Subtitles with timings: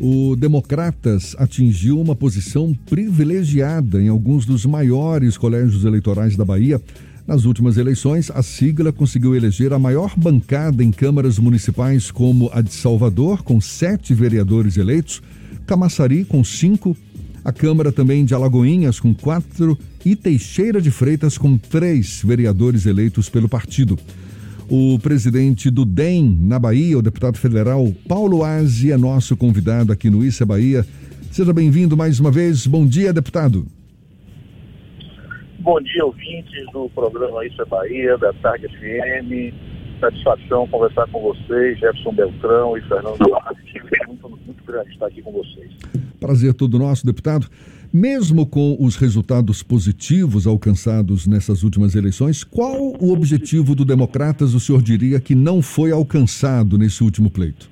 [0.00, 6.80] O Democratas atingiu uma posição privilegiada em alguns dos maiores colégios eleitorais da Bahia.
[7.26, 12.60] Nas últimas eleições, a sigla conseguiu eleger a maior bancada em câmaras municipais, como a
[12.60, 15.20] de Salvador, com sete vereadores eleitos,
[15.66, 16.96] Camaçari, com cinco,
[17.44, 23.28] a Câmara também de Alagoinhas, com quatro, e Teixeira de Freitas, com três vereadores eleitos
[23.28, 23.98] pelo partido.
[24.70, 30.10] O presidente do DEM na Bahia, o deputado federal Paulo Aze, é nosso convidado aqui
[30.10, 30.84] no Issa Bahia.
[31.32, 32.66] Seja bem-vindo mais uma vez.
[32.66, 33.66] Bom dia, deputado.
[35.60, 39.54] Bom dia, ouvintes do programa Isso é Bahia, da Tarde FM.
[40.00, 43.82] Satisfação conversar com vocês, Jefferson Beltrão e Fernando Duarte.
[44.06, 45.72] Muito, muito grande estar aqui com vocês.
[46.18, 47.48] Prazer todo nosso, deputado.
[47.92, 54.60] Mesmo com os resultados positivos alcançados nessas últimas eleições, qual o objetivo do Democratas o
[54.60, 57.70] senhor diria que não foi alcançado nesse último pleito?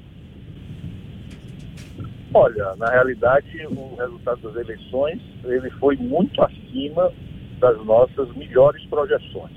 [2.33, 7.13] Olha, na realidade, o resultado das eleições ele foi muito acima
[7.61, 9.57] das nossas melhores projeções.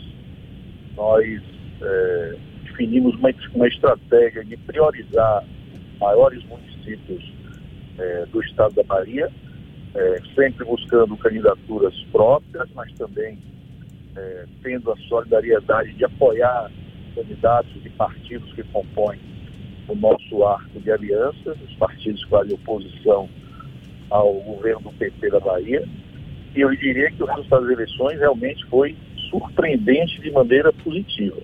[0.95, 1.41] Nós
[1.81, 5.45] é, definimos uma, uma estratégia de priorizar
[5.99, 7.38] maiores municípios
[7.99, 9.29] é, do estado da Bahia
[9.95, 13.37] é, sempre buscando candidaturas próprias, mas também
[14.15, 16.71] é, tendo a solidariedade de apoiar
[17.15, 19.19] candidatos e partidos que compõem
[19.87, 23.27] o nosso arco de aliança, os partidos que fazem oposição
[24.09, 25.87] ao governo do PT da Bahia.
[26.55, 28.95] E eu diria que o resultado das eleições realmente foi
[29.29, 31.37] surpreendente de maneira positiva.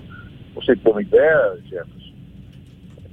[0.53, 2.14] Você tem uma ideia, Jefferson?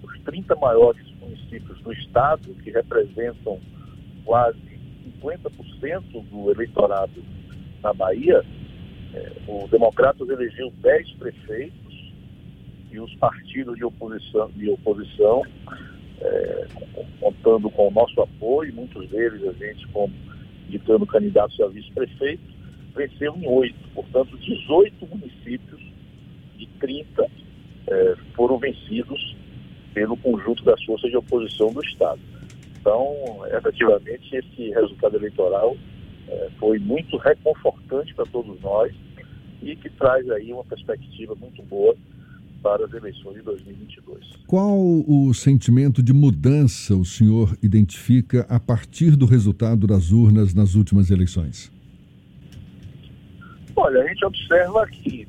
[0.02, 3.60] Os 30 maiores municípios do estado, que representam
[4.24, 4.58] quase
[5.20, 7.22] 50% do eleitorado
[7.82, 8.44] na Bahia,
[9.14, 12.12] é, o Democratas elegeu 10 prefeitos
[12.90, 15.42] e os partidos de oposição, de oposição
[16.20, 16.66] é,
[17.20, 20.12] contando com o nosso apoio, muitos deles a gente como
[20.68, 22.42] indicando candidatos a vice-prefeito,
[22.94, 23.88] venceu em oito.
[23.94, 25.80] Portanto, 18 municípios
[26.56, 27.26] de 30
[27.88, 29.36] é, foram vencidos
[29.94, 32.20] pelo conjunto das forças de oposição do Estado.
[32.80, 33.14] Então,
[33.56, 35.76] efetivamente, esse resultado eleitoral
[36.28, 38.92] é, foi muito reconfortante para todos nós
[39.62, 41.94] e que traz aí uma perspectiva muito boa
[42.62, 44.24] para as eleições de 2022.
[44.46, 50.74] Qual o sentimento de mudança o senhor identifica a partir do resultado das urnas nas
[50.74, 51.70] últimas eleições?
[53.74, 55.26] Olha, a gente observa que,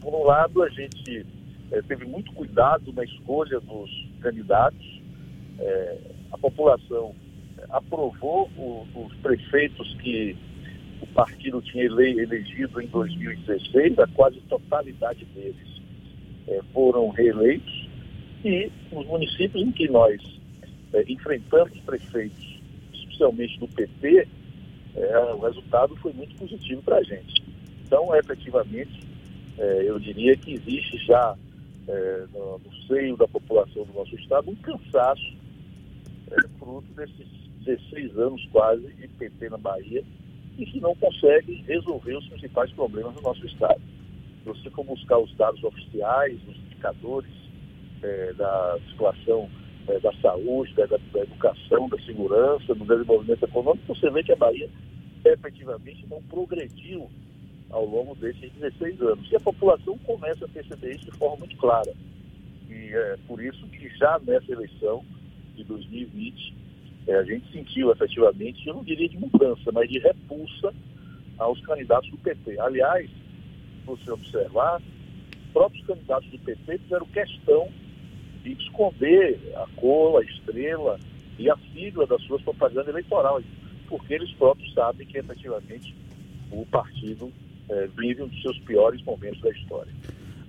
[0.00, 1.24] por um lado, a gente
[1.74, 3.90] é, teve muito cuidado na escolha dos
[4.20, 5.02] candidatos.
[5.58, 5.98] É,
[6.32, 7.14] a população
[7.70, 10.36] aprovou o, os prefeitos que
[11.00, 15.82] o partido tinha ele, elegido em 2016, a quase totalidade deles
[16.46, 17.88] é, foram reeleitos,
[18.44, 20.20] e os municípios em que nós
[20.92, 22.60] é, enfrentamos prefeitos,
[22.92, 24.28] especialmente do PT,
[24.96, 27.42] é, o resultado foi muito positivo para a gente.
[27.84, 29.00] Então, efetivamente,
[29.58, 31.36] é, eu diria que existe já
[31.88, 35.34] é, no, no, seio da população do nosso estado um cansaço
[36.30, 37.26] é, fruto desses
[37.64, 40.04] 16 anos quase de PT na Bahia
[40.56, 43.80] e que não consegue resolver os principais problemas do nosso estado.
[44.44, 47.32] Você for buscar os dados oficiais, os indicadores
[48.02, 49.48] é, da situação
[50.02, 54.68] da saúde, da, da, educação, da segurança, do desenvolvimento econômico, você vê que a Bahia
[55.24, 57.10] efetivamente não progrediu
[57.74, 59.30] ao longo desses 16 anos.
[59.30, 61.92] E a população começa a perceber isso de forma muito clara.
[62.70, 65.04] E é por isso que já nessa eleição
[65.56, 66.54] de 2020,
[67.08, 70.72] é, a gente sentiu efetivamente, eu não diria de mudança, mas de repulsa
[71.36, 72.60] aos candidatos do PT.
[72.60, 77.68] Aliás, se você observar, os próprios candidatos do PT fizeram questão
[78.44, 80.98] de esconder a cor, a estrela
[81.38, 83.44] e a sigla das suas propagandas eleitorais,
[83.88, 85.94] porque eles próprios sabem que efetivamente
[86.52, 87.32] o partido
[87.68, 89.92] é, vive um dos seus piores momentos da história.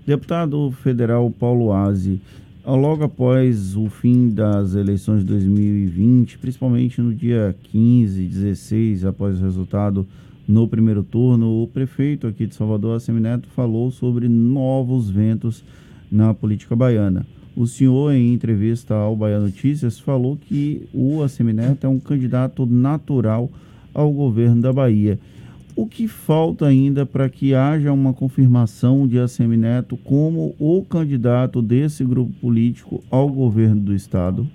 [0.05, 2.21] Deputado federal Paulo Aze,
[2.65, 9.43] logo após o fim das eleições de 2020, principalmente no dia 15, 16, após o
[9.43, 10.07] resultado
[10.47, 15.63] no primeiro turno, o prefeito aqui de Salvador, Assemineto, falou sobre novos ventos
[16.11, 17.25] na política baiana.
[17.55, 23.49] O senhor, em entrevista ao Bahia Notícias, falou que o Assemineto é um candidato natural
[23.93, 25.17] ao governo da Bahia.
[25.77, 31.61] O que falta ainda para que haja uma confirmação de ACM Neto como o candidato
[31.61, 34.47] desse grupo político ao governo do Estado?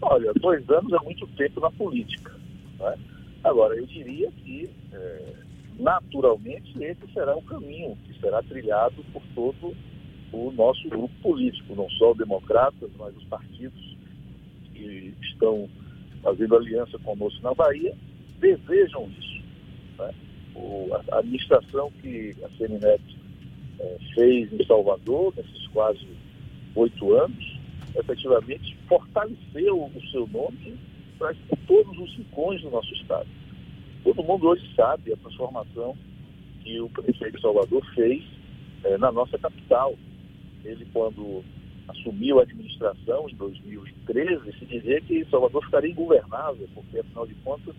[0.00, 2.32] Olha, dois anos é muito tempo na política.
[2.78, 2.94] Né?
[3.42, 5.32] Agora, eu diria que, é,
[5.76, 9.74] naturalmente, esse será o caminho que será trilhado por todo
[10.32, 13.96] o nosso grupo político, não só o Democratas, mas os partidos
[14.72, 15.68] que estão
[16.22, 17.92] fazendo aliança conosco na Bahia,
[18.38, 19.27] desejam isso.
[19.98, 20.14] Né?
[20.54, 23.02] O, a administração que a Seminet
[23.80, 26.06] é, fez em Salvador, nesses quase
[26.74, 27.58] oito anos,
[27.96, 30.78] efetivamente fortaleceu o seu nome
[31.18, 31.34] para
[31.66, 33.28] todos os rincões do nosso Estado.
[34.04, 35.96] Todo mundo hoje sabe a transformação
[36.62, 38.22] que o prefeito de Salvador fez
[38.84, 39.94] é, na nossa capital.
[40.64, 41.44] Ele, quando
[41.88, 47.74] assumiu a administração em 2013, se dizia que Salvador ficaria ingovernável, porque, afinal de contas,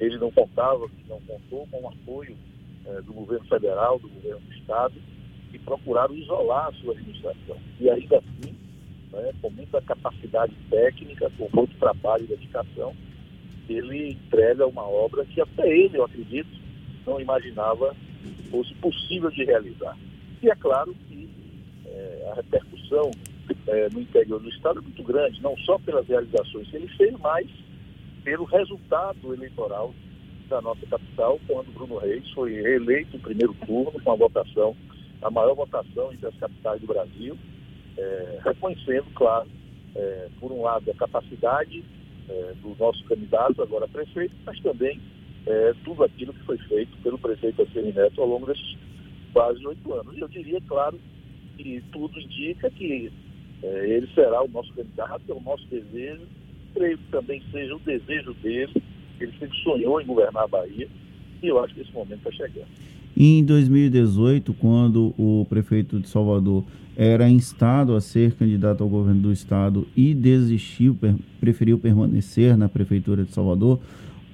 [0.00, 2.36] ele não contava, não contou com o apoio
[2.86, 4.94] é, do governo federal, do governo do Estado,
[5.50, 7.56] que procuraram isolar a sua administração.
[7.80, 8.54] E ainda assim,
[9.12, 12.94] né, com muita capacidade técnica, com muito trabalho e dedicação,
[13.68, 16.48] ele entrega uma obra que até ele, eu acredito,
[17.06, 17.94] não imaginava
[18.50, 19.96] fosse possível de realizar.
[20.42, 21.28] E é claro que
[21.86, 23.10] é, a repercussão
[23.66, 27.14] é, no interior do Estado é muito grande, não só pelas realizações que ele fez,
[27.18, 27.46] mas
[28.28, 29.94] pelo resultado eleitoral
[30.50, 34.76] da nossa capital, quando Bruno Reis foi reeleito em primeiro turno com a votação,
[35.22, 37.38] a maior votação entre as capitais do Brasil,
[37.96, 39.48] é, reconhecendo, claro,
[39.96, 41.82] é, por um lado, a capacidade
[42.28, 45.00] é, do nosso candidato, agora prefeito, mas também
[45.46, 48.76] é, tudo aquilo que foi feito pelo prefeito Assemi Neto ao longo desses
[49.32, 50.14] quase oito anos.
[50.14, 51.00] E eu diria, claro,
[51.56, 53.10] que tudo indica que
[53.62, 56.26] é, ele será o nosso candidato, é o nosso desejo,
[56.74, 58.82] creio que também seja o desejo dele,
[59.20, 60.88] ele sempre sonhou em governar a Bahia,
[61.42, 62.68] e eu acho que esse momento está chegando.
[63.16, 66.64] Em 2018, quando o prefeito de Salvador
[66.96, 70.96] era instado a ser candidato ao governo do estado e desistiu,
[71.40, 73.80] preferiu permanecer na prefeitura de Salvador,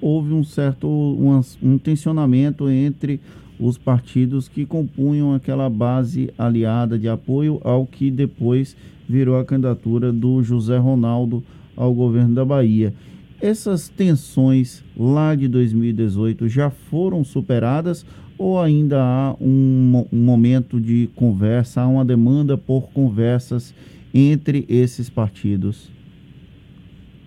[0.01, 3.19] houve um certo um, um tensionamento entre
[3.59, 8.75] os partidos que compunham aquela base aliada de apoio ao que depois
[9.07, 11.43] virou a candidatura do José Ronaldo
[11.75, 12.93] ao governo da Bahia.
[13.41, 18.05] Essas tensões lá de 2018 já foram superadas
[18.37, 23.73] ou ainda há um, um momento de conversa, há uma demanda por conversas
[24.13, 25.91] entre esses partidos?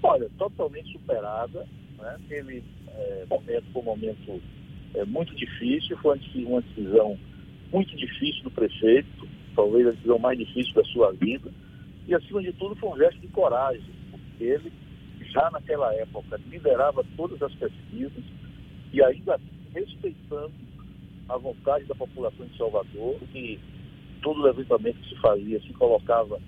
[0.03, 1.67] Olha, totalmente superada.
[1.99, 2.17] Né?
[2.25, 4.41] Aquele é, momento um momento
[4.95, 7.19] é, muito difícil, foi uma decisão
[7.73, 11.51] muito difícil do prefeito, talvez a decisão mais difícil da sua vida.
[12.07, 13.85] E, acima de tudo, foi um gesto de coragem,
[14.41, 14.73] ele,
[15.33, 18.25] já naquela época, liderava todas as pesquisas
[18.93, 19.39] e ainda
[19.75, 20.53] respeitando
[21.29, 23.61] a vontade da população de Salvador, que
[24.23, 26.41] todo levantamento que se fazia se colocava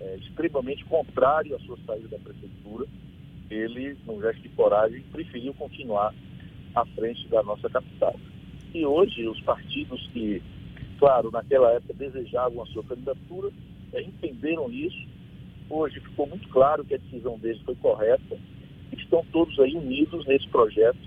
[0.00, 2.86] é, extremamente contrário à sua saída da prefeitura,
[3.50, 6.14] ele, num gesto de coragem, preferiu continuar
[6.74, 8.14] à frente da nossa capital.
[8.74, 10.42] E hoje, os partidos que,
[10.98, 13.50] claro, naquela época desejavam a sua candidatura,
[13.92, 15.11] é, entenderam isso.
[15.72, 18.36] Hoje ficou muito claro que a decisão deles foi correta.
[18.92, 20.98] Estão todos aí unidos nesse projeto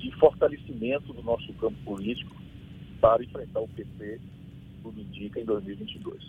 [0.00, 2.34] de fortalecimento do nosso campo político,
[3.00, 4.18] para enfrentar o PT,
[4.82, 6.20] tudo indica, em 2022.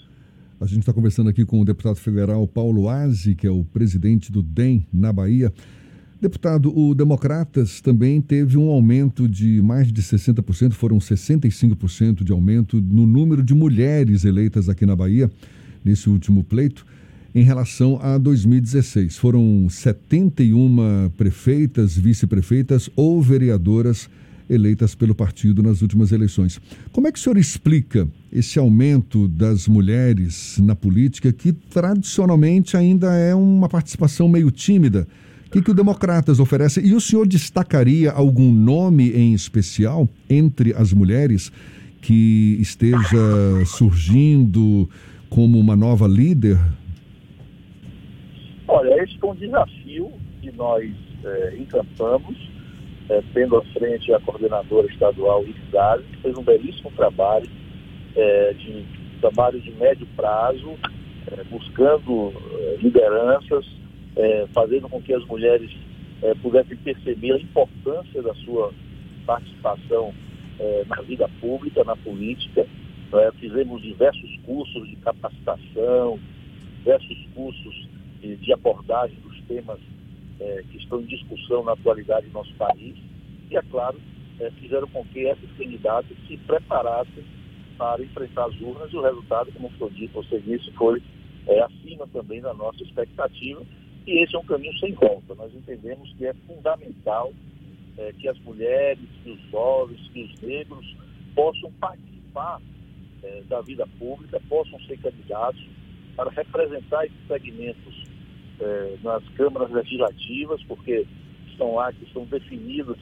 [0.61, 4.31] A gente está conversando aqui com o deputado federal Paulo Aze, que é o presidente
[4.31, 5.51] do DEM na Bahia.
[6.21, 12.79] Deputado, o Democratas também teve um aumento de mais de 60%, foram 65% de aumento
[12.79, 15.27] no número de mulheres eleitas aqui na Bahia
[15.83, 16.85] nesse último pleito
[17.33, 19.17] em relação a 2016.
[19.17, 24.09] Foram 71 prefeitas, vice-prefeitas ou vereadoras
[24.49, 26.59] eleitas pelo partido nas últimas eleições.
[26.91, 33.13] Como é que o senhor explica esse aumento das mulheres na política, que tradicionalmente ainda
[33.15, 35.07] é uma participação meio tímida?
[35.47, 36.81] O que, que o Democratas oferece?
[36.81, 41.51] E o senhor destacaria algum nome em especial entre as mulheres
[42.01, 44.89] que esteja surgindo
[45.29, 46.59] como uma nova líder?
[48.75, 50.11] Olha, esse é um desafio
[50.41, 50.91] que nós
[51.23, 52.35] é, encantamos
[53.07, 57.47] é, tendo à frente a coordenadora estadual Irizade, que fez um belíssimo trabalho,
[58.15, 58.83] é, de
[59.21, 60.73] trabalho de médio prazo,
[61.31, 63.63] é, buscando é, lideranças,
[64.15, 65.69] é, fazendo com que as mulheres
[66.23, 68.73] é, pudessem perceber a importância da sua
[69.27, 70.11] participação
[70.87, 72.65] na vida pública, na política.
[73.39, 76.19] fizemos diversos cursos de capacitação,
[76.79, 79.79] diversos cursos de, de abordagem dos temas
[80.39, 82.95] é, que estão em discussão na atualidade no nosso país
[83.51, 83.99] e, é claro,
[84.39, 87.23] é, fizeram com que esses candidatos se preparassem
[87.77, 91.03] para enfrentar as urnas e o resultado, como foi dito, você disse, foi
[91.47, 93.61] é, acima também da nossa expectativa
[94.07, 95.35] e esse é um caminho sem volta.
[95.35, 97.33] Nós entendemos que é fundamental
[97.97, 100.95] é, que as mulheres, que os jovens, que os negros
[101.35, 102.61] possam participar
[103.21, 105.61] é, da vida pública, possam ser candidatos
[106.15, 108.02] para representar esses segmentos
[108.63, 111.05] é, nas câmaras legislativas, porque
[111.47, 112.97] estão lá que são definidas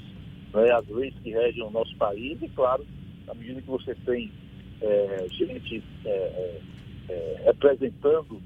[0.53, 2.85] né, as leis que regem o nosso país, e claro,
[3.27, 4.31] à medida que você tem
[4.81, 6.61] é, gente é, é,
[7.09, 8.41] é representando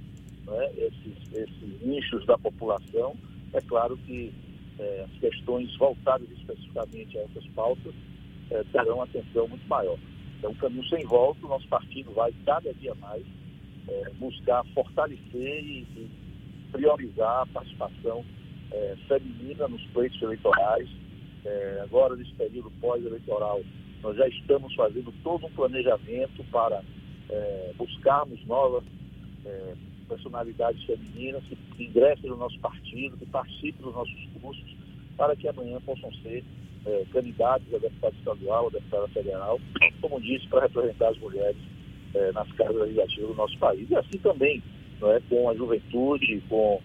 [0.45, 3.15] né, esses, esses, nichos da população,
[3.53, 4.34] é claro que
[5.05, 7.93] as questões voltadas especificamente a essas pautas
[8.74, 9.98] terão atenção muito maior.
[10.43, 13.24] É um caminho sem volta, o nosso partido vai cada dia mais
[14.19, 16.10] buscar fortalecer e, e,
[16.75, 18.24] priorizar a participação
[19.08, 20.89] feminina nos pleitos eleitorais.
[21.82, 23.62] agora, nesse período pós-eleitoral,
[24.05, 26.84] nós já estamos fazendo todo um planejamento para
[27.29, 28.84] é, buscarmos novas
[29.46, 29.74] é,
[30.08, 34.75] personalidades femininas que, que, ingressem no nosso partido, que participem dos nossos cursos,
[35.17, 36.44] para que amanhã possam ser
[36.86, 39.60] é, candidatos a deputado estadual, a deputada federal,
[40.01, 41.58] como disse, para representar as mulheres
[42.13, 43.89] é, nas casas legislativas do nosso país.
[43.89, 44.62] E assim também
[45.00, 46.82] não é, com a juventude, com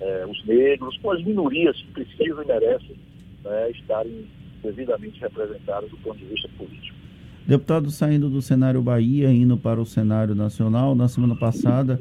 [0.00, 2.96] é, os negros, com as minorias que precisam e merecem
[3.44, 4.26] né, estarem
[4.62, 6.96] devidamente representadas do ponto de vista político.
[7.46, 12.00] Deputado, saindo do cenário Bahia, indo para o cenário nacional, na semana passada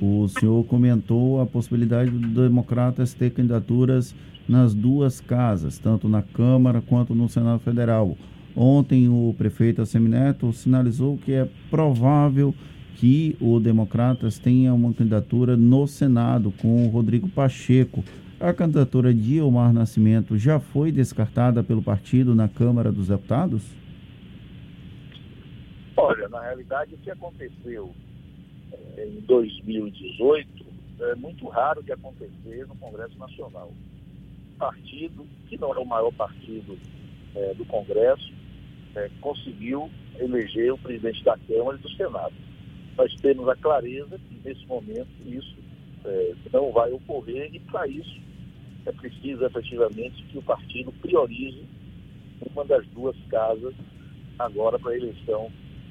[0.00, 4.14] o senhor comentou a possibilidade do Democratas ter candidaturas
[4.48, 8.16] nas duas casas, tanto na Câmara quanto no Senado Federal.
[8.54, 12.54] Ontem o prefeito Assemineto sinalizou que é provável
[12.96, 18.02] que o Democratas tenha uma candidatura no Senado com o Rodrigo Pacheco.
[18.40, 23.62] A candidatura de Omar Nascimento já foi descartada pelo partido na Câmara dos Deputados?
[25.96, 27.90] Olha, na realidade, o que aconteceu
[28.96, 30.66] é, em 2018
[31.00, 33.72] é muito raro de acontecer no Congresso Nacional.
[34.58, 36.78] Partido, que não é o maior partido
[37.34, 38.32] é, do Congresso,
[38.94, 42.45] é, conseguiu eleger o presidente da Câmara e do Senado.
[42.96, 45.56] Nós temos a clareza que, nesse momento, isso
[46.04, 48.20] é, não vai ocorrer e, para isso,
[48.86, 51.64] é preciso efetivamente que o partido priorize
[52.52, 53.74] uma das duas casas
[54.38, 55.50] agora para a eleição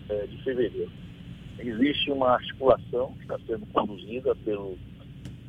[0.09, 0.91] é, de fevereiro.
[1.59, 4.77] Existe uma articulação que está sendo conduzida pelo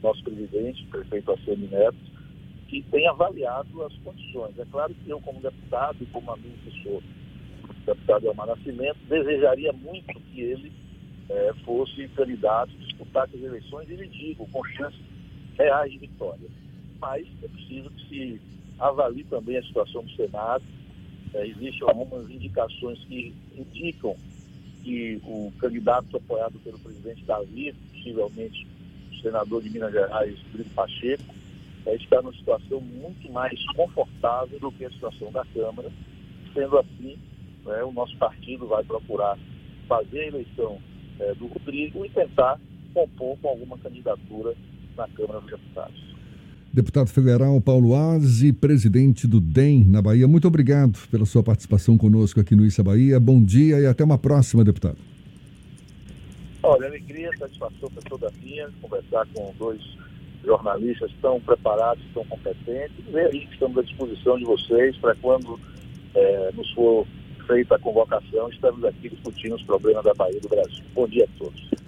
[0.02, 1.96] nosso presidente, o prefeito Assemi Neto,
[2.68, 4.58] que tem avaliado as condições.
[4.58, 7.02] É claro que eu, como deputado e como amigo que sou,
[7.84, 10.72] deputado Elmar Nascimento, desejaria muito que ele
[11.28, 15.00] é, fosse candidato, disputasse as eleições, e lhe digo, com chances
[15.59, 16.49] reais de vitória
[17.00, 18.40] mas é preciso que se
[18.78, 20.64] avalie também a situação do Senado.
[21.35, 24.16] É, existem algumas indicações que indicam
[24.83, 28.66] que o candidato apoiado pelo presidente Davi, possivelmente
[29.11, 31.35] o senador de Minas Gerais, Rodrigo Pacheco,
[31.87, 35.90] é, está numa situação muito mais confortável do que a situação da Câmara.
[36.54, 37.18] Sendo assim,
[37.64, 39.38] né, o nosso partido vai procurar
[39.88, 40.80] fazer a eleição
[41.20, 42.58] é, do Rodrigo e tentar
[42.92, 44.54] compor com alguma candidatura
[44.96, 46.16] na Câmara dos Deputados.
[46.73, 52.38] Deputado federal Paulo Aze, presidente do DEM na Bahia, muito obrigado pela sua participação conosco
[52.40, 53.18] aqui no Issa Bahia.
[53.18, 54.99] Bom dia e até uma próxima, deputado.
[56.62, 59.80] Olha, alegria, satisfação para toda minha conversar com dois
[60.44, 63.04] jornalistas tão preparados, tão competentes.
[63.08, 65.58] E aí estamos à disposição de vocês para quando
[66.14, 67.06] é, nos for
[67.46, 70.84] feita a convocação, estamos aqui discutindo os problemas da Bahia do Brasil.
[70.94, 71.85] Bom dia a todos.